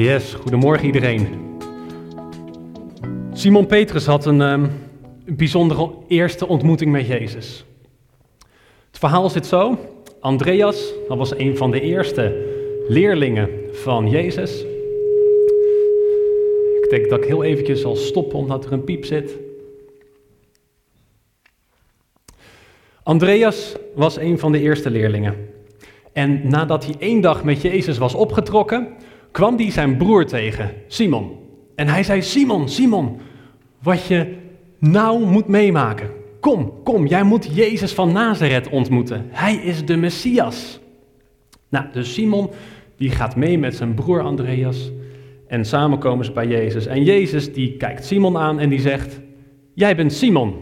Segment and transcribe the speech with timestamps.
[0.00, 1.28] Yes, goedemorgen iedereen.
[3.32, 4.66] Simon Petrus had een ehm,
[5.24, 7.64] bijzondere eerste ontmoeting met Jezus.
[8.86, 9.78] Het verhaal zit zo.
[10.20, 12.46] Andreas, dat was een van de eerste
[12.88, 14.60] leerlingen van Jezus.
[16.82, 19.38] Ik denk dat ik heel eventjes zal stoppen omdat er een piep zit.
[23.02, 25.48] Andreas was een van de eerste leerlingen.
[26.12, 28.88] En nadat hij één dag met Jezus was opgetrokken,
[29.30, 31.38] kwam hij zijn broer tegen, Simon.
[31.74, 33.20] En hij zei: Simon, Simon,
[33.82, 34.36] wat je
[34.78, 36.10] nou moet meemaken.
[36.40, 39.26] Kom, kom, jij moet Jezus van Nazareth ontmoeten.
[39.28, 40.80] Hij is de Messias.
[41.68, 42.50] Nou, dus Simon
[42.96, 44.90] die gaat mee met zijn broer Andreas
[45.46, 46.86] en samen komen ze bij Jezus.
[46.86, 49.20] En Jezus die kijkt Simon aan en die zegt:
[49.74, 50.54] Jij bent Simon,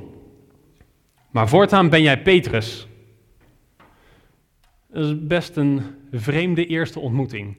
[1.30, 2.88] maar voortaan ben jij Petrus.
[4.90, 5.80] Dat is best een
[6.12, 7.56] vreemde eerste ontmoeting.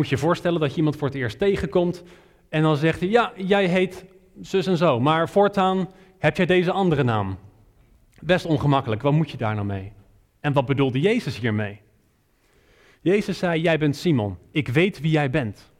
[0.00, 2.02] Moet je je voorstellen dat je iemand voor het eerst tegenkomt
[2.48, 4.04] en dan zegt hij, ja, jij heet
[4.40, 7.38] zus en zo, maar voortaan heb jij deze andere naam.
[8.20, 9.92] Best ongemakkelijk, wat moet je daar nou mee?
[10.40, 11.80] En wat bedoelde Jezus hiermee?
[13.00, 15.72] Jezus zei, jij bent Simon, ik weet wie jij bent.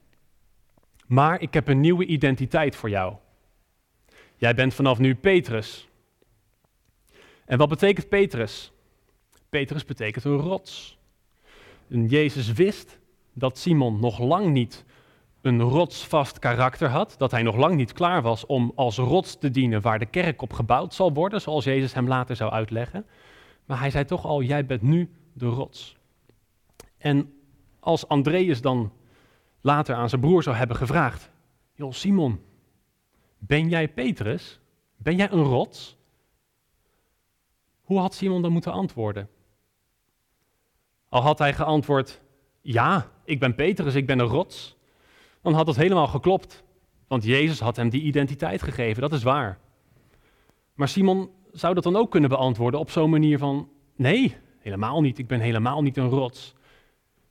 [1.07, 3.15] Maar ik heb een nieuwe identiteit voor jou.
[4.37, 5.89] Jij bent vanaf nu Petrus.
[7.45, 8.73] En wat betekent Petrus?
[9.49, 10.99] Petrus betekent een rots.
[11.89, 13.00] En Jezus wist
[13.33, 14.85] dat Simon nog lang niet
[15.41, 19.51] een rotsvast karakter had, dat hij nog lang niet klaar was om als rots te
[19.51, 23.07] dienen waar de kerk op gebouwd zal worden, zoals Jezus hem later zou uitleggen.
[23.65, 25.97] Maar hij zei toch al, jij bent nu de rots.
[26.99, 27.33] En
[27.81, 28.93] als Andreas dan
[29.61, 31.31] later aan zijn broer zou hebben gevraagd,
[31.75, 32.41] joh Simon,
[33.39, 34.61] ben jij Petrus?
[34.97, 35.97] Ben jij een rots?
[37.83, 39.29] Hoe had Simon dan moeten antwoorden?
[41.09, 42.21] Al had hij geantwoord,
[42.61, 44.77] ja, ik ben Petrus, ik ben een rots,
[45.43, 46.63] dan had het helemaal geklopt.
[47.09, 49.59] Want Jezus had hem die identiteit gegeven, dat is waar.
[50.75, 55.19] Maar Simon zou dat dan ook kunnen beantwoorden op zo'n manier van, nee, helemaal niet,
[55.19, 56.55] ik ben helemaal niet een rots.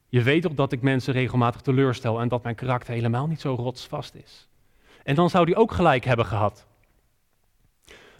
[0.07, 3.53] Je weet toch dat ik mensen regelmatig teleurstel en dat mijn karakter helemaal niet zo
[3.53, 4.47] rotsvast is.
[5.03, 6.67] En dan zou hij ook gelijk hebben gehad.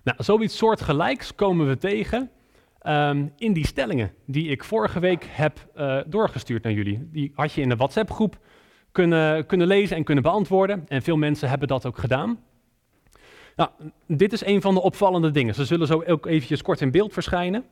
[0.04, 2.32] Nou, zoiets soortgelijks komen we tegen
[2.80, 7.10] Ehm, in die stellingen die ik vorige week heb uh, doorgestuurd naar jullie.
[7.12, 8.40] Die had je in de WhatsApp-groep
[8.92, 10.86] kunnen, kunnen lezen en kunnen beantwoorden.
[10.88, 12.40] En veel mensen hebben dat ook gedaan.
[13.56, 13.70] Nou,
[14.08, 15.56] dit is een van de opvallende dingen.
[15.56, 17.66] Ze zullen zo ook eventjes kort in beeld verschijnen.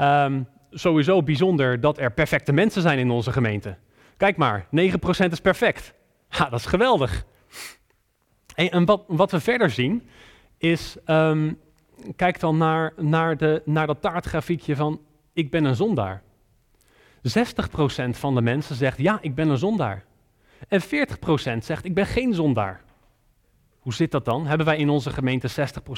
[0.00, 3.76] Um, sowieso bijzonder dat er perfecte mensen zijn in onze gemeente.
[4.16, 4.68] Kijk maar, 9%
[5.30, 5.94] is perfect.
[6.28, 7.24] Ja, dat is geweldig.
[8.54, 10.08] En, wat, wat, we verder zien
[10.58, 11.58] is um,
[12.16, 15.00] kijk dan naar, naar, de, naar dat taartgrafiekje van
[15.32, 16.22] ik ben een zondaar.
[17.16, 20.04] 60% van de mensen zegt ja, ik ben een zondaar.
[20.68, 20.84] En 40%
[21.58, 22.84] zegt ik ben geen zondaar.
[23.78, 24.46] Hoe zit dat dan?
[24.46, 25.50] Hebben wij in onze gemeente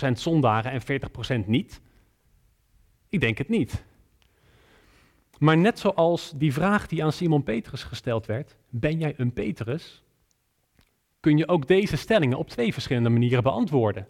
[0.09, 1.01] 60% zondaren en
[1.45, 1.81] 40% niet?
[3.09, 3.85] Ik denk het niet.
[5.39, 10.03] Maar net zoals die vraag die aan Simon Petrus gesteld werd, ben jij een Petrus?
[11.21, 14.07] Kun je ook deze stellingen op twee verschillende manieren beantwoorden.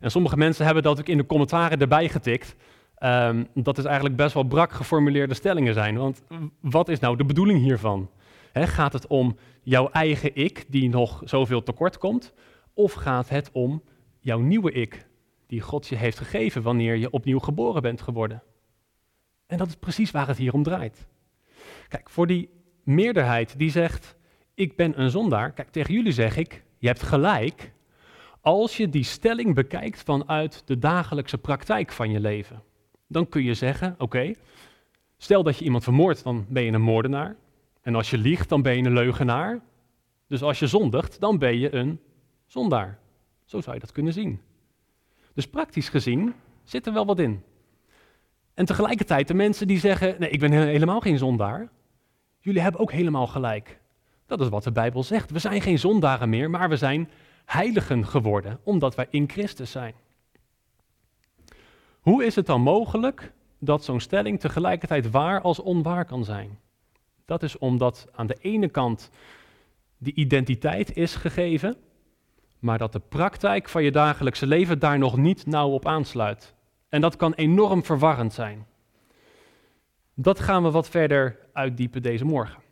[0.00, 2.56] En sommige mensen hebben dat ook in de commentaren erbij getikt.
[3.02, 5.96] Um, dat is eigenlijk best wel brak geformuleerde stellingen zijn.
[5.96, 6.22] Want
[6.60, 8.10] wat is nou de bedoeling hiervan?
[8.52, 12.32] gaat het om jouw eigen ik, die nog zoveel tekort komt?
[12.74, 13.82] Of gaat het om
[14.20, 15.06] jouw nieuwe ik,
[15.46, 18.42] die God je heeft gegeven wanneer je opnieuw geboren bent geworden?
[19.46, 21.06] En dat is precies waar het hier om draait.
[21.88, 22.50] Kijk, voor die
[22.84, 24.16] meerderheid die zegt,
[24.54, 27.72] ik ben een zondaar, kijk, tegen jullie zeg ik, je hebt gelijk,
[28.40, 32.62] als je die stelling bekijkt vanuit de dagelijkse praktijk van je leven,
[33.06, 34.32] dan kun je zeggen: oké,
[35.16, 37.36] stel dat je iemand vermoordt, dan ben je een moordenaar.
[37.82, 39.60] En als je liegt, dan ben je een leugenaar.
[40.26, 42.00] Dus als je zondigt, dan ben je een
[42.46, 42.98] zondaar.
[43.44, 44.40] Zo zou je dat kunnen zien.
[45.34, 46.34] Dus praktisch gezien
[46.64, 47.42] zit er wel wat in.
[48.54, 51.68] En tegelijkertijd de mensen die zeggen: nee, ik ben helemaal geen zondaar.
[52.40, 53.80] Jullie hebben ook helemaal gelijk.
[54.26, 55.30] Dat is wat de Bijbel zegt.
[55.30, 57.10] We zijn geen zondaren meer, maar we zijn
[57.50, 59.94] heiligen geworden, omdat wij in Christus zijn.
[62.00, 66.58] Hoe is het dan mogelijk dat zo'n stelling tegelijkertijd waar als onwaar kan zijn?
[67.24, 69.10] Dat is omdat aan de ene kant
[69.98, 71.76] die identiteit is gegeven,
[72.58, 76.54] maar dat de praktijk van je dagelijkse leven daar nog niet nauw op aansluit.
[76.88, 78.66] En dat kan enorm verwarrend zijn.
[80.14, 82.62] Dat gaan we wat verder uitdiepen deze morgen.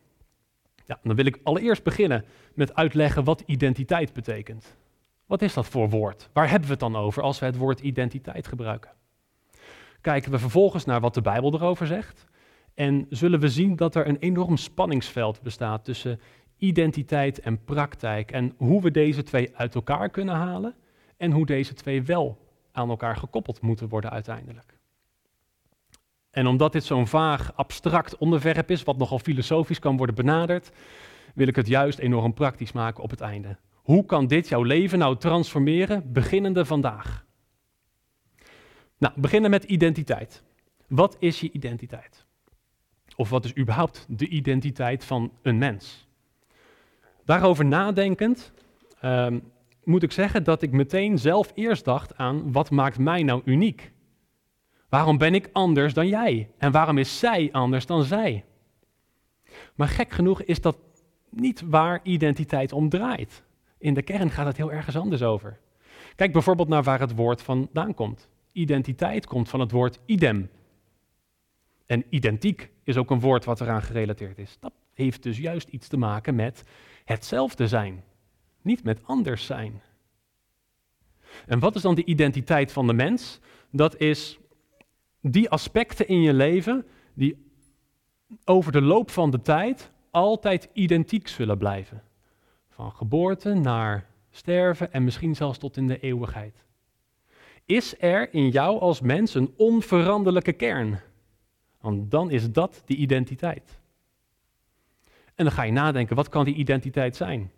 [0.89, 4.75] Ja, dan wil ik allereerst beginnen met uitleggen wat identiteit betekent.
[5.25, 6.29] Wat is dat voor woord?
[6.33, 8.91] Waar hebben we het dan over als we het woord identiteit gebruiken?
[10.01, 12.25] Kijken we vervolgens naar wat de Bijbel erover zegt
[12.73, 16.19] en zullen we zien dat er een enorm spanningsveld bestaat tussen
[16.57, 20.75] identiteit en praktijk en hoe we deze twee uit elkaar kunnen halen
[21.17, 22.37] en hoe deze twee wel
[22.71, 24.78] aan elkaar gekoppeld moeten worden uiteindelijk.
[26.31, 30.71] En omdat dit zo'n vaag, abstract onderwerp is, wat nogal filosofisch kan worden benaderd,
[31.35, 33.57] wil ik het juist enorm praktisch maken op het einde.
[33.73, 37.25] Hoe kan dit jouw leven nou transformeren, beginnende vandaag?
[38.97, 40.43] Nou, beginnen met identiteit.
[40.87, 42.25] Wat is je identiteit?
[43.15, 46.07] Of wat is überhaupt de identiteit van een mens?
[47.25, 48.51] Daarover nadenkend
[49.03, 49.51] um,
[49.83, 53.91] moet ik zeggen dat ik meteen zelf eerst dacht aan wat maakt mij nou uniek?
[54.89, 56.49] Waarom ben ik anders dan jij?
[56.57, 58.45] En waarom is zij anders dan zij?
[59.75, 60.77] Maar gek genoeg is dat
[61.29, 63.43] niet waar identiteit om draait.
[63.77, 65.59] In de kern gaat het heel ergens anders over.
[66.15, 68.29] Kijk bijvoorbeeld naar waar het woord vandaan komt.
[68.51, 70.49] Identiteit komt van het woord idem.
[71.85, 74.57] En identiek is ook een woord wat eraan gerelateerd is.
[74.59, 76.63] Dat heeft dus juist iets te maken met
[77.05, 78.03] hetzelfde zijn,
[78.61, 79.81] niet met anders zijn.
[81.45, 83.39] En wat is dan de identiteit van de mens?
[83.71, 84.39] Dat is
[85.21, 87.47] die aspecten in je leven die
[88.45, 92.03] over de loop van de tijd altijd identiek zullen blijven.
[92.69, 96.63] Van geboorte naar sterven en misschien zelfs tot in de eeuwigheid.
[97.65, 100.99] Is er in jou als mens een onveranderlijke kern?
[101.81, 103.79] Want dan is dat die identiteit.
[105.35, 107.51] En dan ga je nadenken, wat kan die identiteit zijn?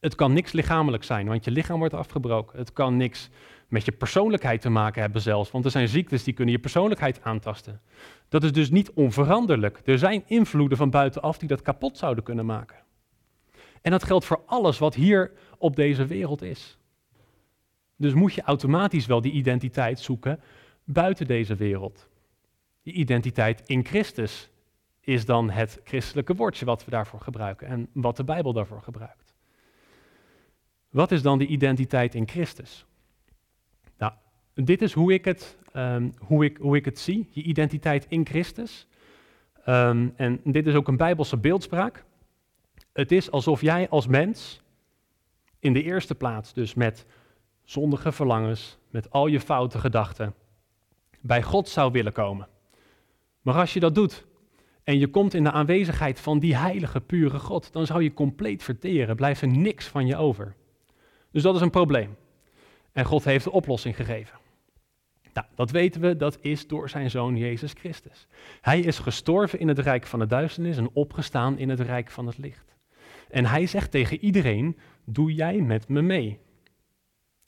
[0.00, 2.58] Het kan niks lichamelijk zijn, want je lichaam wordt afgebroken.
[2.58, 3.28] Het kan niks
[3.70, 7.22] met je persoonlijkheid te maken hebben zelfs, want er zijn ziektes die kunnen je persoonlijkheid
[7.22, 7.80] aantasten.
[8.28, 9.80] Dat is dus niet onveranderlijk.
[9.84, 12.76] Er zijn invloeden van buitenaf die dat kapot zouden kunnen maken.
[13.82, 16.78] En dat geldt voor alles wat hier op deze wereld is.
[17.96, 20.40] Dus moet je automatisch wel die identiteit zoeken
[20.84, 22.08] buiten deze wereld.
[22.82, 24.50] Die identiteit in Christus
[25.00, 29.34] is dan het christelijke woordje wat we daarvoor gebruiken en wat de Bijbel daarvoor gebruikt.
[30.90, 32.86] Wat is dan die identiteit in Christus?
[34.64, 38.26] Dit is hoe ik het, ehm, hoe ik, hoe ik het zie, je identiteit in
[38.26, 38.86] Christus.
[39.64, 42.04] Ehm, en dit is ook een Bijbelse beeldspraak.
[42.92, 44.60] Het is alsof jij als mens
[45.58, 47.06] in de eerste plaats, dus met
[47.64, 50.34] zondige verlangens, met al je foute gedachten,
[51.20, 52.48] bij God zou willen komen.
[53.42, 54.26] Maar als je dat doet
[54.84, 58.62] en je komt in de aanwezigheid van die heilige, pure God, dan zou je compleet
[58.62, 60.54] verteren, blijft er niks van je over.
[61.30, 62.16] Dus dat is een probleem.
[62.92, 64.39] En God heeft de oplossing gegeven.
[65.32, 68.26] Nou, dat weten we, dat is door zijn zoon Jezus Christus.
[68.60, 72.26] Hij is gestorven in het rijk van de duisternis en opgestaan in het rijk van
[72.26, 72.76] het licht.
[73.28, 76.38] En hij zegt tegen iedereen, doe jij met me mee.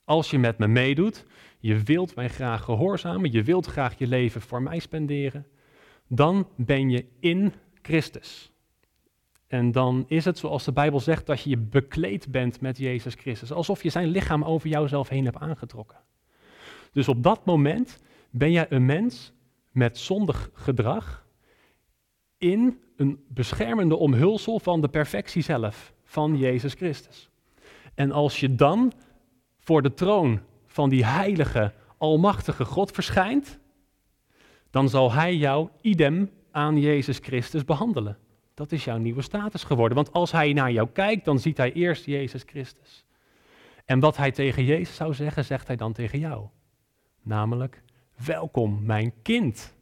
[0.04, 1.24] Als je met me meedoet,
[1.58, 5.46] je wilt mij graag gehoorzamen, je wilt graag je leven voor mij spenderen,
[6.08, 7.52] dan ben je in
[7.82, 8.52] Christus.
[9.46, 13.14] En dan is het zoals de Bijbel zegt dat je je bekleed bent met Jezus
[13.14, 13.52] Christus.
[13.52, 15.98] Alsof je zijn lichaam over jouzelf heen hebt aangetrokken.
[16.92, 17.98] Dus op dat moment
[18.30, 19.32] ben jij een mens
[19.70, 21.26] met zondig gedrag
[22.38, 27.30] in een beschermende omhulsel van de perfectie zelf, van Jezus Christus.
[27.94, 28.92] En als je dan
[29.58, 33.58] voor de troon van die heilige, almachtige God verschijnt,
[34.70, 38.18] dan zal hij jou idem aan Jezus Christus behandelen.
[38.54, 39.96] Dat is jouw nieuwe status geworden.
[39.96, 43.04] Want als hij naar jou kijkt, dan ziet hij eerst Jezus Christus.
[43.84, 46.46] En wat hij tegen Jezus zou zeggen, zegt hij dan tegen jou.
[47.22, 47.82] Namelijk,
[48.24, 49.74] welkom mijn kind.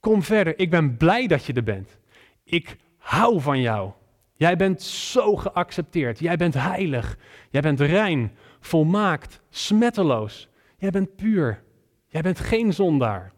[0.00, 1.98] Kom verder, ik ben blij dat je er bent.
[2.44, 3.92] Ik hou van jou.
[4.32, 6.18] Jij bent zo geaccepteerd.
[6.18, 7.18] Jij bent heilig.
[7.50, 10.48] Jij bent rein, volmaakt, smetteloos.
[10.76, 11.62] Jij bent puur.
[12.06, 13.32] Jij bent geen zondaar.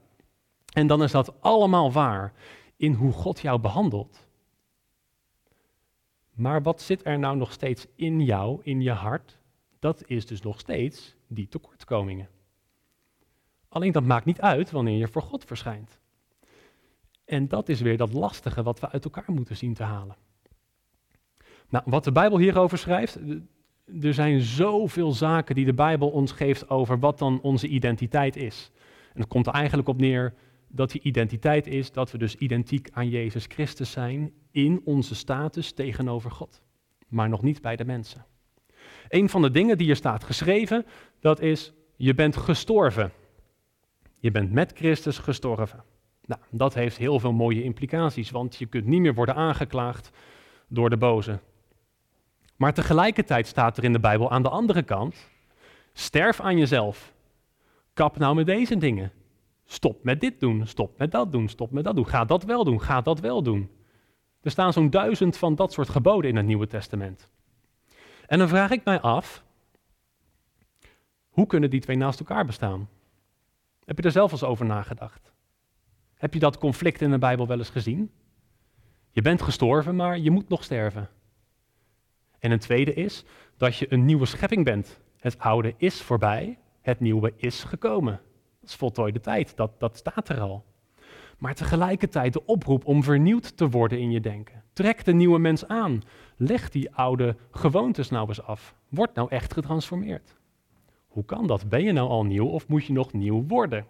[0.72, 2.32] En dan is dat allemaal waar
[2.76, 4.28] in hoe God jou behandelt.
[6.30, 9.38] Maar wat zit er nou nog steeds in jou, in je hart?
[9.78, 12.28] Dat is dus nog steeds die tekortkomingen.
[13.74, 15.98] Alleen dat maakt niet uit wanneer je voor God verschijnt.
[17.24, 20.16] En dat is weer dat lastige wat we uit elkaar moeten zien te halen.
[21.68, 23.18] Nou, wat de Bijbel hierover schrijft,
[24.00, 28.70] er zijn zoveel zaken die de Bijbel ons geeft over wat dan onze identiteit is.
[29.14, 30.34] En het komt er eigenlijk op neer
[30.68, 35.72] dat die identiteit is dat we dus identiek aan Jezus Christus zijn in onze status
[35.72, 36.62] tegenover God,
[37.08, 38.26] maar nog niet bij de mensen.
[39.08, 40.86] Een van de dingen die hier staat geschreven,
[41.20, 43.12] dat is je bent gestorven.
[44.24, 45.84] Je bent met Christus gestorven.
[46.24, 50.10] Nou, dat heeft heel veel mooie implicaties, want je kunt niet meer worden aangeklaagd
[50.68, 51.38] door de boze.
[52.56, 55.30] Maar tegelijkertijd staat er in de Bijbel aan de andere kant:
[55.92, 57.12] sterf aan jezelf.
[57.92, 59.12] Kap nou met deze dingen.
[59.64, 62.08] Stop met dit doen, stop met dat doen, stop met dat doen.
[62.08, 63.70] Ga dat wel doen, ga dat wel doen.
[64.40, 67.28] Er staan zo'n duizend van dat soort geboden in het Nieuwe Testament.
[68.26, 69.44] En dan vraag ik mij af,
[71.28, 72.88] hoe kunnen die twee naast elkaar bestaan?
[73.84, 75.32] Heb je er zelf eens over nagedacht?
[76.14, 78.10] Heb je dat conflict in de Bijbel wel eens gezien?
[79.10, 81.08] Je bent gestorven, maar je moet nog sterven.
[82.38, 83.24] En een tweede is
[83.56, 85.00] dat je een nieuwe schepping bent.
[85.18, 88.20] Het oude is voorbij, het nieuwe is gekomen.
[88.60, 90.64] Dat is voltooide tijd, dat, dat staat er al.
[91.38, 94.62] Maar tegelijkertijd de oproep om vernieuwd te worden in je denken.
[94.72, 96.02] Trek de nieuwe mens aan.
[96.36, 98.74] Leg die oude gewoontes nou eens af.
[98.88, 100.36] Word nou echt getransformeerd.
[101.14, 101.68] Hoe kan dat?
[101.68, 103.86] Ben je nou al nieuw of moet je nog nieuw worden?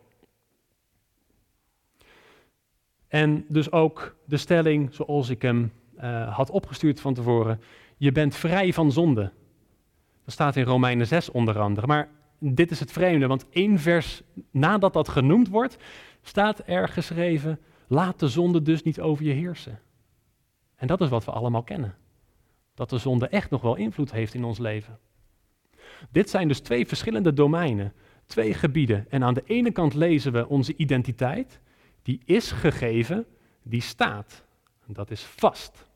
[3.09, 7.61] En dus ook de stelling zoals ik hem uh, had opgestuurd van tevoren.
[7.97, 9.33] Je bent vrij van zonde.
[10.25, 11.87] Dat staat in Romeinen 6 onder andere.
[11.87, 15.77] Maar dit is het vreemde, want één vers nadat dat genoemd wordt,
[16.23, 19.81] staat er geschreven: Laat de zonde dus niet over je heersen.
[20.77, 21.95] En dat is wat we allemaal kennen.
[22.75, 24.99] Dat de zonde echt nog wel invloed heeft in ons leven.
[26.11, 27.93] Dit zijn dus twee verschillende domeinen,
[28.27, 29.11] twee gebieden.
[29.11, 31.61] En aan de ene kant lezen we onze identiteit,
[32.03, 33.27] die is gegeven,
[33.63, 34.45] die staat.
[34.87, 35.89] Dat is vast.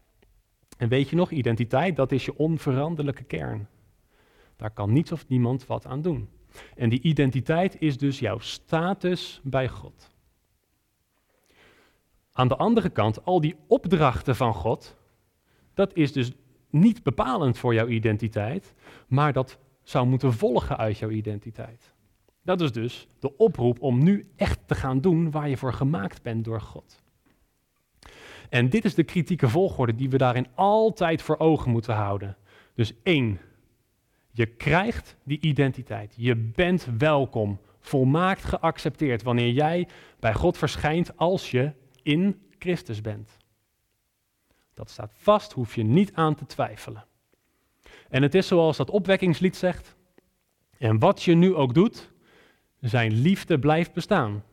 [0.77, 3.69] En weet je nog, identiteit, dat is je onveranderlijke kern.
[4.57, 6.29] Daar kan niets of niemand wat aan doen.
[6.77, 10.11] En die identiteit is dus jouw status bij God.
[12.33, 14.97] Aan de andere kant, al die opdrachten van God,
[15.75, 16.33] dat is dus
[16.71, 18.75] niet bepalend voor jouw identiteit,
[19.09, 21.93] maar dat zou moeten volgen uit jouw identiteit.
[22.43, 26.23] Dat is dus de oproep om nu echt te gaan doen waar je voor gemaakt
[26.23, 27.03] bent door God.
[28.49, 32.37] En dit is de kritieke volgorde die we daarin altijd voor ogen moeten houden.
[32.75, 33.41] Dus één,
[34.31, 36.15] je krijgt die identiteit.
[36.17, 39.89] Je bent welkom, volmaakt geaccepteerd wanneer jij
[40.21, 43.37] bij God verschijnt als je in Christus bent.
[44.75, 47.07] Dat staat vast, hoef je niet aan te twijfelen.
[48.09, 49.97] En het is zoals dat opwekkingslied zegt.
[50.79, 52.13] En wat je nu ook doet,
[52.81, 54.45] zijn liefde blijft bestaan.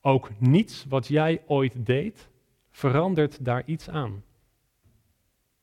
[0.00, 2.28] Ook niets wat jij ooit deed,
[2.70, 4.24] verandert daar iets aan.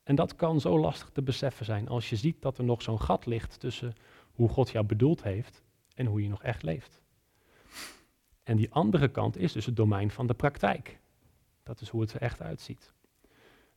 [0.04, 3.02] En dat kan zo lastig te beseffen zijn als je ziet dat er nog zo'n
[3.02, 3.96] gat ligt tussen
[4.34, 5.64] hoe God jou bedoeld heeft
[5.96, 7.02] en hoe je nog echt leeft.
[8.44, 11.00] En die andere kant is dus het domein van de praktijk.
[11.64, 12.94] Dat is hoe het er echt uitziet.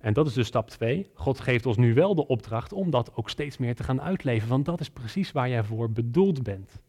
[0.02, 1.10] En dat is dus stap 2.
[1.14, 4.48] God geeft ons nu wel de opdracht om dat ook steeds meer te gaan uitleven,
[4.48, 6.80] want dat is precies waar jij voor bedoeld bent.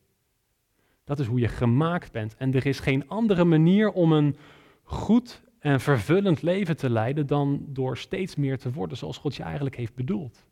[1.04, 2.36] Dat is hoe je gemaakt bent.
[2.38, 4.36] En er is geen andere manier om een
[4.84, 9.44] goed en vervullend leven te leiden dan door steeds meer te worden zoals God je
[9.44, 10.46] eigenlijk heeft bedoeld.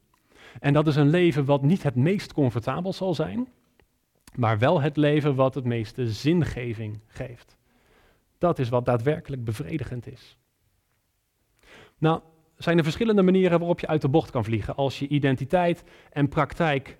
[0.59, 3.47] En dat is een leven wat niet het meest comfortabel zal zijn,
[4.35, 7.57] maar wel het leven wat het meeste zingeving geeft.
[8.37, 10.37] Dat is wat daadwerkelijk bevredigend is.
[11.97, 12.21] Nou,
[12.63, 16.27] zijn er verschillende manieren waarop je uit de bocht kan vliegen als je identiteit en
[16.27, 16.97] praktijk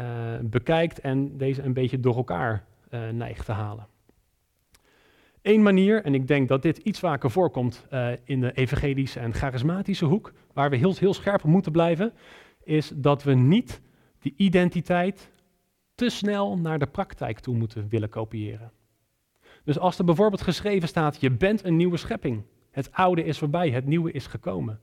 [0.00, 0.06] uh,
[0.42, 3.86] bekijkt en deze een beetje door elkaar uh, neigt te halen.
[5.42, 9.34] Eén manier, en ik denk dat dit iets vaker voorkomt uh, in de evangelische en
[9.34, 12.12] charismatische hoek, waar we heel, heel scherp op moeten blijven,
[12.62, 13.80] is dat we niet
[14.18, 15.30] die identiteit
[15.94, 18.72] te snel naar de praktijk toe moeten willen kopiëren.
[19.64, 23.70] Dus als er bijvoorbeeld geschreven staat, je bent een nieuwe schepping, het oude is voorbij,
[23.70, 24.80] het nieuwe is gekomen,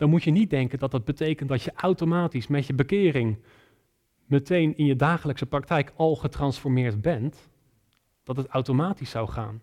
[0.00, 3.38] dan moet je niet denken dat dat betekent dat je automatisch met je bekering
[4.26, 7.48] meteen in je dagelijkse praktijk al getransformeerd bent,
[8.24, 9.62] dat het automatisch zou gaan.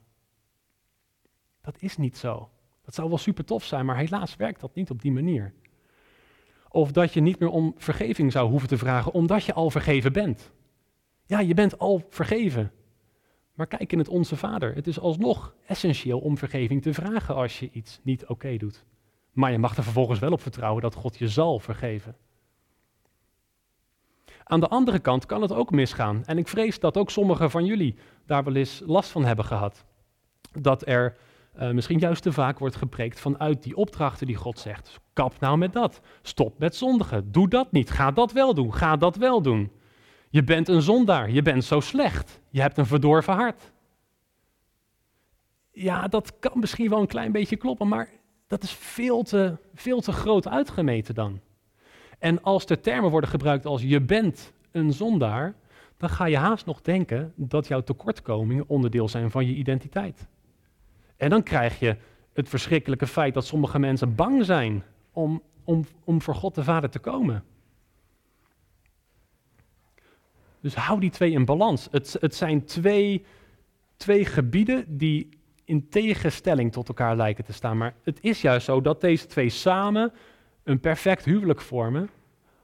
[1.61, 2.49] Dat is niet zo.
[2.81, 5.53] Dat zou wel super tof zijn, maar helaas werkt dat niet op die manier.
[6.69, 10.13] Of dat je niet meer om vergeving zou hoeven te vragen, omdat je al vergeven
[10.13, 10.51] bent.
[11.25, 12.71] Ja, je bent al vergeven.
[13.53, 14.75] Maar kijk in het Onze Vader.
[14.75, 18.85] Het is alsnog essentieel om vergeving te vragen als je iets niet oké doet.
[19.37, 22.15] Maar je mag er vervolgens wel op vertrouwen dat God je zal vergeven.
[24.43, 26.25] Aan de andere kant kan het ook misgaan.
[26.25, 29.85] En ik vrees dat ook sommigen van jullie daar wel eens last van hebben gehad.
[30.51, 31.17] Dat er
[31.59, 34.99] uh, misschien juist te vaak wordt gepreekt vanuit die opdrachten die God zegt.
[35.13, 35.99] Kap nou met dat.
[36.21, 37.31] Stop met zondigen.
[37.31, 37.89] Doe dat niet.
[37.89, 38.73] Ga dat wel doen.
[38.73, 39.71] Ga dat wel doen.
[40.29, 41.29] Je bent een zondaar.
[41.29, 42.39] Je bent zo slecht.
[42.49, 43.71] Je hebt een verdorven hart.
[45.71, 48.09] Ja, dat kan misschien wel een klein beetje kloppen, maar
[48.47, 51.39] dat is veel te, veel te groot uitgemeten dan.
[52.19, 55.55] En als er termen worden gebruikt als je bent een zondaar,
[55.97, 60.27] dan ga je haast nog denken dat jouw tekortkomingen onderdeel zijn van je identiteit.
[61.17, 61.97] En dan krijg je
[62.33, 66.89] het verschrikkelijke feit dat sommige mensen bang zijn om, om, om voor God de Vader
[66.89, 67.43] te komen.
[70.59, 71.87] Dus hou die twee in balans.
[71.91, 73.25] Het, het zijn twee,
[73.95, 75.29] twee gebieden die
[75.67, 77.77] in tegenstelling tot elkaar lijken te staan.
[77.77, 80.13] Maar het is juist zo dat deze twee samen
[80.63, 82.09] een perfect huwelijk vormen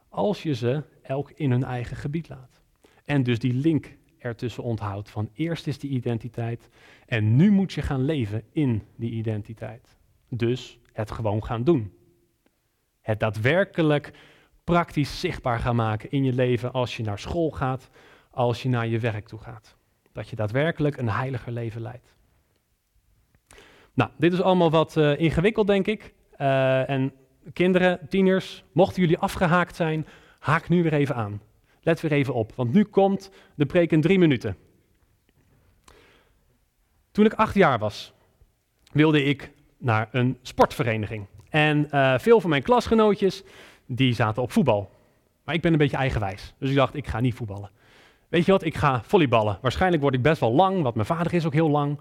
[0.10, 2.62] als je ze elk in hun eigen gebied laat.
[3.06, 6.70] En dus die link ertussen onthoudt van eerst is die identiteit
[7.06, 9.98] en nu moet je gaan leven in die identiteit.
[10.30, 11.94] Dus het gewoon gaan doen.
[13.02, 14.12] Het daadwerkelijk
[14.64, 17.90] praktisch zichtbaar gaan maken in je leven als je naar school gaat,
[18.30, 19.76] als je naar je werk toe gaat.
[20.12, 22.16] Dat je daadwerkelijk een heiliger leven leidt.
[23.94, 26.14] Nou, dit is allemaal wat uh, ingewikkeld, denk ik.
[26.38, 27.14] Uh, en
[27.54, 30.08] kinderen, tieners, mochten jullie afgehaakt zijn,
[30.40, 31.42] haak nu weer even aan.
[31.82, 34.58] Let weer even op, want nu komt de preek in drie minuten.
[37.12, 38.14] Toen ik acht jaar was,
[38.92, 41.26] wilde ik naar een sportvereniging.
[41.50, 43.44] En uh, veel van mijn klasgenootjes,
[43.86, 44.92] die zaten op voetbal.
[45.44, 47.70] Maar ik ben een beetje eigenwijs, dus ik dacht, ik ga niet voetballen.
[48.30, 49.58] Weet je wat, ik ga volleyballen.
[49.62, 52.00] Waarschijnlijk word ik best wel lang, want mijn vader is ook heel lang.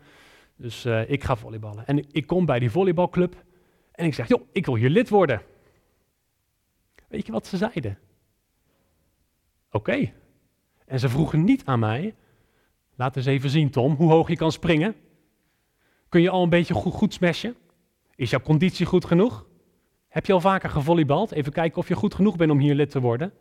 [0.56, 1.86] Dus uh, ik ga volleyballen.
[1.86, 3.44] En ik kom bij die volleybalclub
[3.92, 5.42] en ik zeg, joh, ik wil hier lid worden.
[7.08, 7.98] Weet je wat ze zeiden?
[9.70, 10.12] Oké.
[10.86, 12.14] En ze vroegen niet aan mij,
[12.94, 14.94] laat eens even zien Tom, hoe hoog je kan springen.
[16.08, 17.56] Kun je al een beetje goed, goed smashen?
[18.14, 19.46] Is jouw conditie goed genoeg?
[20.08, 21.32] Heb je al vaker gevolleybald?
[21.32, 23.32] Even kijken of je goed genoeg bent om hier lid te worden.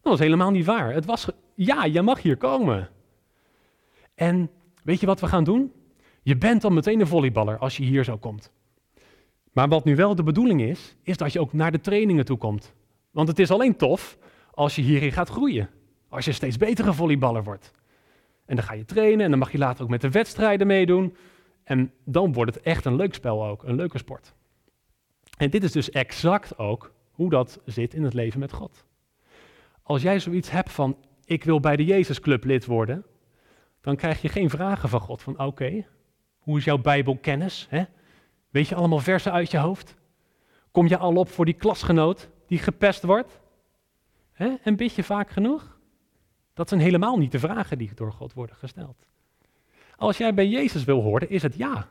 [0.00, 0.92] Dat was helemaal niet waar.
[0.92, 2.88] Het was, ja, je mag hier komen.
[4.14, 4.50] En
[4.82, 5.72] weet je wat we gaan doen?
[6.24, 8.52] Je bent dan meteen een volleyballer als je hier zo komt.
[9.52, 12.38] Maar wat nu wel de bedoeling is, is dat je ook naar de trainingen toe
[12.38, 12.74] komt.
[13.10, 14.18] Want het is alleen tof
[14.50, 15.70] als je hierin gaat groeien.
[16.08, 17.72] Als je steeds betere volleyballer wordt.
[18.46, 21.16] En dan ga je trainen en dan mag je later ook met de wedstrijden meedoen.
[21.64, 24.34] En dan wordt het echt een leuk spel ook, een leuke sport.
[25.38, 28.84] En dit is dus exact ook hoe dat zit in het leven met God.
[29.82, 33.04] Als jij zoiets hebt van, ik wil bij de Jezusclub lid worden,
[33.80, 35.86] dan krijg je geen vragen van God van, oké,
[36.44, 37.66] hoe is jouw Bijbelkennis?
[37.70, 37.84] Hè?
[38.50, 39.94] Weet je allemaal versen uit je hoofd?
[40.70, 43.40] Kom je al op voor die klasgenoot die gepest wordt?
[44.32, 44.54] Hè?
[44.62, 45.78] En bid vaak genoeg?
[46.54, 49.06] Dat zijn helemaal niet de vragen die door God worden gesteld.
[49.96, 51.88] Als jij bij Jezus wil horen, is het ja.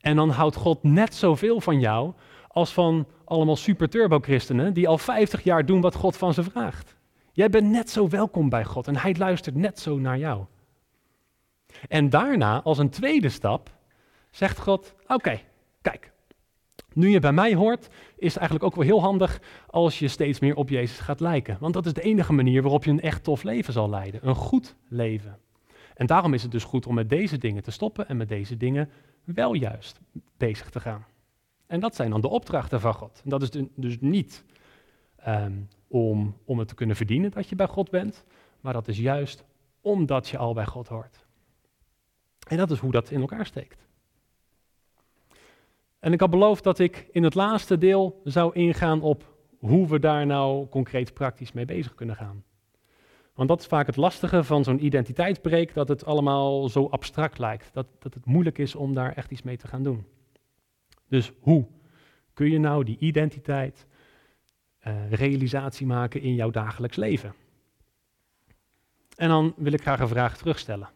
[0.00, 2.12] En dan houdt God net zoveel van jou
[2.48, 6.42] als van allemaal super turbo christenen die al 50 jaar doen wat God van ze
[6.42, 6.96] vraagt.
[7.32, 10.44] Jij bent net zo welkom bij God en hij luistert net zo naar jou.
[11.88, 13.70] En daarna, als een tweede stap,
[14.30, 15.40] zegt God: Oké,
[15.82, 16.12] kijk,
[16.92, 20.40] nu je bij mij hoort, is het eigenlijk ook wel heel handig als je steeds
[20.40, 21.56] meer op Jezus gaat lijken.
[21.60, 24.28] Want dat is de enige manier waarop je een echt tof leven zal leiden.
[24.28, 25.38] Een goed leven.
[25.94, 28.56] En daarom is het dus goed om met deze dingen te stoppen en met deze
[28.56, 28.90] dingen
[29.24, 30.00] wel juist
[30.36, 31.04] bezig te gaan.
[31.66, 33.20] En dat zijn dan de opdrachten van God.
[33.24, 34.44] En dat is dus niet
[35.28, 38.24] um, om, om het te kunnen verdienen dat je bij God bent,
[38.60, 39.44] maar dat is juist
[39.80, 41.25] omdat je al bij God hoort.
[42.46, 43.86] En dat is hoe dat in elkaar steekt.
[45.98, 49.98] En ik had beloofd dat ik in het laatste deel zou ingaan op hoe we
[49.98, 52.44] daar nou concreet praktisch mee bezig kunnen gaan.
[53.34, 57.70] Want dat is vaak het lastige van zo'n identiteitsbreek, dat het allemaal zo abstract lijkt.
[57.72, 60.06] Dat, dat het moeilijk is om daar echt iets mee te gaan doen.
[61.08, 61.66] Dus hoe
[62.32, 63.86] kun je nou die identiteit
[64.86, 67.34] uh, realisatie maken in jouw dagelijks leven?
[69.16, 70.88] En dan wil ik graag een vraag terugstellen.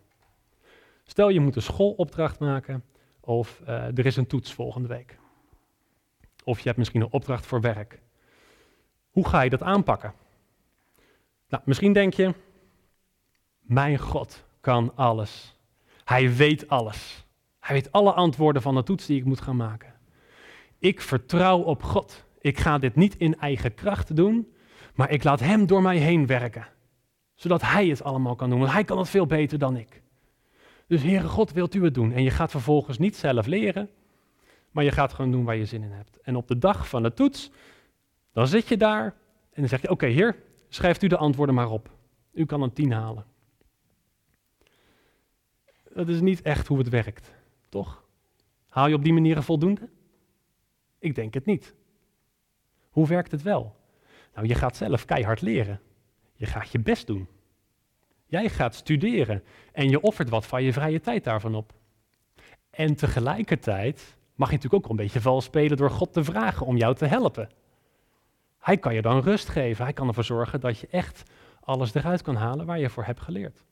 [1.11, 2.85] Stel je moet een schoolopdracht maken
[3.21, 5.19] of uh, er is een toets volgende week.
[6.45, 8.01] Of je hebt misschien een opdracht voor werk.
[9.11, 10.13] Hoe ga je dat aanpakken?
[11.49, 12.35] Nou, misschien denk je,
[13.61, 15.57] mijn God kan alles.
[16.05, 17.27] Hij weet alles.
[17.61, 19.95] Hij weet alle antwoorden van de toets die ik moet gaan maken.
[20.79, 22.25] Ik vertrouw op God.
[22.41, 24.53] Ik ga dit niet in eigen kracht doen,
[24.95, 26.67] maar ik laat Hem door mij heen werken.
[27.35, 30.03] Zodat Hij het allemaal kan doen, want Hij kan het veel beter dan ik.
[30.91, 32.13] Dus Heere God, wilt u het doen?
[32.13, 33.91] En je gaat vervolgens niet zelf leren,
[34.71, 36.21] maar je gaat gewoon doen waar je zin in hebt.
[36.21, 37.51] En op de dag van de toets,
[38.33, 39.05] dan zit je daar
[39.51, 40.37] en dan zeg je, oké Heer,
[40.69, 41.91] schrijft u de antwoorden maar op.
[42.33, 43.25] U kan een tien halen.
[45.95, 47.33] Dat is niet echt hoe het werkt,
[47.69, 48.05] toch?
[48.69, 49.89] Haal je op die manier een voldoende?
[50.99, 51.75] Ik denk het niet.
[52.91, 53.77] Hoe werkt het wel?
[54.35, 55.81] Nou, je gaat zelf keihard leren.
[56.35, 57.29] Je gaat je best doen.
[58.31, 61.73] Jij gaat studeren en je offert wat van je vrije tijd daarvan op.
[62.71, 66.77] En tegelijkertijd mag je natuurlijk ook een beetje vals spelen door God te vragen om
[66.77, 67.49] jou te helpen.
[68.59, 69.85] Hij kan je dan rust geven.
[69.85, 71.23] Hij kan ervoor zorgen dat je echt
[71.61, 73.65] alles eruit kan halen waar je voor hebt geleerd.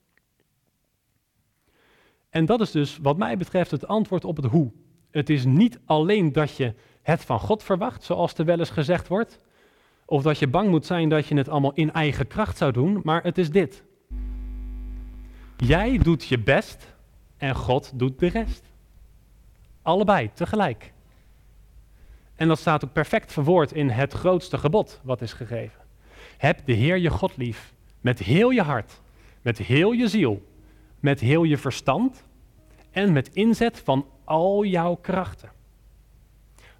[2.30, 4.72] En dat is dus wat mij betreft het antwoord op het hoe.
[5.10, 9.08] Het is niet alleen dat je het van God verwacht, zoals er wel eens gezegd
[9.08, 9.40] wordt,
[10.04, 13.00] of dat je bang moet zijn dat je het allemaal in eigen kracht zou doen,
[13.02, 13.86] maar het is dit.
[15.58, 16.94] Jij doet je best
[17.36, 18.64] en God doet de rest.
[19.82, 20.92] Allebei, tegelijk.
[22.34, 25.80] En dat staat ook perfect verwoord in het grootste gebod wat is gegeven.
[26.36, 29.00] Heb de Heer je God lief, met heel je hart,
[29.42, 30.48] met heel je ziel,
[31.00, 32.24] met heel je verstand
[32.90, 35.52] en met inzet van al jouw krachten.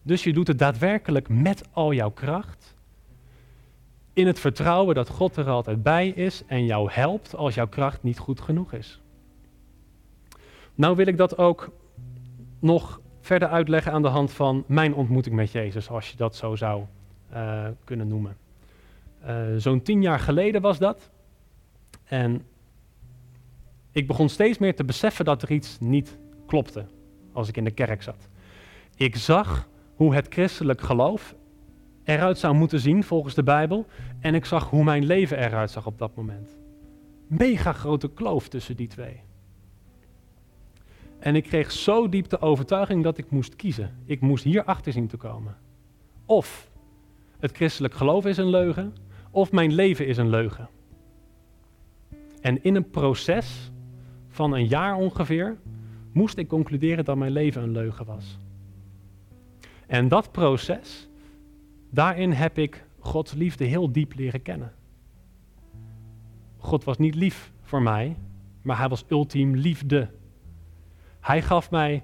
[0.03, 2.77] Dus je doet het daadwerkelijk met al jouw kracht.
[4.19, 8.03] In het vertrouwen dat God er altijd bij is en jou helpt als jouw kracht
[8.03, 9.01] niet goed genoeg is.
[10.75, 11.71] Nou wil ik dat ook
[12.59, 16.57] nog verder uitleggen aan de hand van mijn ontmoeting met Jezus, als je dat zo
[16.57, 16.83] zou
[17.33, 18.37] uh, kunnen noemen.
[19.27, 21.11] Uh, Zo'n tien jaar geleden was dat.
[22.05, 22.43] En
[23.93, 26.85] ik begon steeds meer te beseffen dat er iets niet klopte
[27.33, 28.29] als ik in de kerk zat.
[28.97, 31.35] Ik zag hoe het christelijk geloof
[32.09, 33.87] eruit zou moeten zien volgens de Bijbel.
[34.21, 36.59] En ik zag hoe mijn leven eruit zag op dat moment.
[37.27, 39.21] Mega grote kloof tussen die twee.
[41.18, 43.90] En ik kreeg zo diep de overtuiging dat ik moest kiezen.
[44.05, 45.57] Ik moest hier achter zien te komen.
[46.27, 46.71] Of
[47.38, 48.94] het christelijk geloof is een leugen,
[49.31, 50.68] of mijn leven is een leugen.
[52.40, 53.71] En in een proces
[54.29, 55.57] van een jaar ongeveer
[56.12, 58.38] moest ik concluderen dat mijn leven een leugen was.
[59.87, 61.08] En dat proces,
[61.90, 64.72] daarin heb ik Gods liefde heel diep leren kennen.
[66.57, 68.16] God was niet lief voor mij,
[68.62, 70.09] maar hij was ultiem liefde.
[71.20, 72.03] Hij gaf mij,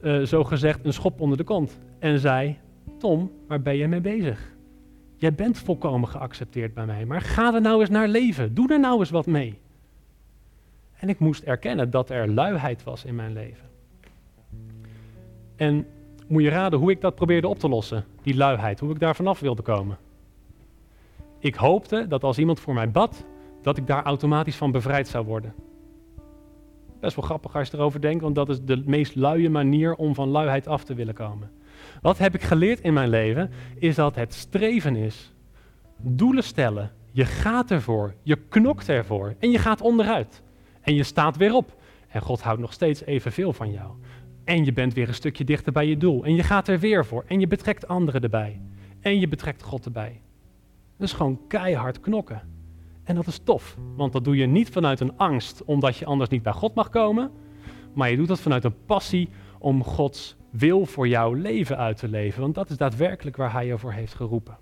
[0.00, 2.58] uh, zo gezegd, een schop onder de kont en zei:
[2.98, 4.52] Tom, waar ben je mee bezig?
[5.16, 8.54] Jij bent volkomen geaccepteerd bij mij, maar ga er nou eens naar leven.
[8.54, 9.58] Doe er nou eens wat mee.
[10.96, 13.68] En ik moest erkennen dat er luiheid was in mijn leven.
[15.56, 15.86] En
[16.26, 19.16] moet je raden hoe ik dat probeerde op te lossen, die luiheid, hoe ik daar
[19.16, 19.98] vanaf wilde komen.
[21.38, 23.24] Ik hoopte dat als iemand voor mij bad,
[23.62, 25.54] dat ik daar automatisch van bevrijd zou worden.
[27.00, 30.14] Best wel grappig als je erover denkt, want dat is de meest luie manier om
[30.14, 31.50] van luiheid af te willen komen.
[32.02, 35.32] Wat heb ik geleerd in mijn leven, is dat het streven is.
[35.96, 36.92] Doelen stellen.
[37.10, 40.42] Je gaat ervoor, je knokt ervoor en je gaat onderuit.
[40.80, 41.76] En je staat weer op.
[42.08, 43.90] En God houdt nog steeds evenveel van jou.
[44.44, 46.24] En je bent weer een stukje dichter bij je doel.
[46.24, 47.24] En je gaat er weer voor.
[47.26, 48.60] En je betrekt anderen erbij.
[49.00, 50.20] En je betrekt God erbij.
[50.96, 52.42] Dat is gewoon keihard knokken.
[53.04, 56.30] En dat is tof, want dat doe je niet vanuit een angst omdat je anders
[56.30, 57.30] niet bij God mag komen,
[57.94, 59.28] maar je doet dat vanuit een passie
[59.58, 63.66] om Gods wil voor jouw leven uit te leven, want dat is daadwerkelijk waar Hij
[63.66, 64.58] je voor heeft geroepen.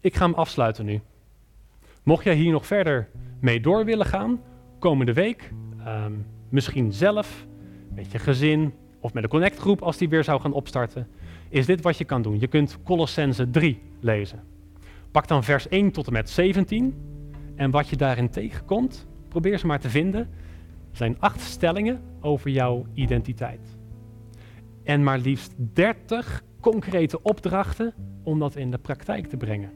[0.00, 1.00] Ik ga hem afsluiten nu.
[2.02, 3.08] Mocht jij hier nog verder
[3.40, 4.40] mee door willen gaan,
[4.78, 5.52] komende week,
[5.84, 6.12] ehm,
[6.50, 7.46] misschien zelf,
[7.94, 11.08] met je gezin of met een connectgroep als die weer zou gaan opstarten,
[11.48, 12.40] is dit wat je kan doen.
[12.40, 14.42] Je kunt Colossense 3 lezen.
[15.10, 16.94] Pak dan vers 1 tot en met 17
[17.54, 20.28] en wat je daarin tegenkomt, probeer ze maar te vinden.
[20.92, 23.78] Zijn acht stellingen over jouw identiteit.
[24.84, 29.70] En maar liefst 30 concrete opdrachten om dat in de praktijk te brengen.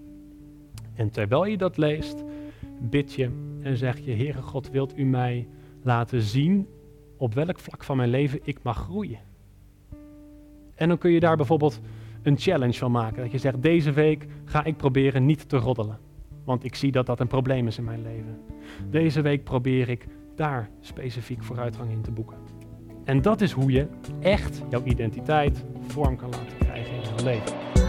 [0.94, 2.24] En terwijl je dat leest,
[2.80, 3.30] bid je
[3.62, 5.48] en zeg je, Heere God, wilt u mij
[5.84, 6.68] laten zien
[7.16, 9.18] op welk vlak van mijn leven ik mag groeien?
[10.74, 11.80] En dan kun je daar bijvoorbeeld
[12.22, 13.22] een challenge van maken.
[13.22, 15.98] Dat je zegt, deze week ga ik proberen niet te roddelen.
[16.44, 18.40] Want ik zie dat dat een probleem is in mijn leven.
[18.90, 22.36] Deze week probeer ik daar specifiek vooruitgang in te boeken.
[23.04, 23.86] En dat is hoe je
[24.20, 27.83] echt jouw identiteit vorm kan laten krijgen in jouw leven.